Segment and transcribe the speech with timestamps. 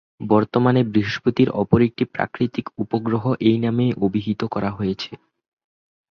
[0.27, 4.41] বর্তমানে বৃহস্পতির অপর একটি প্রাকৃতিক উপগ্রহ এই নামে অভিহিত
[4.51, 5.11] হয়েছে।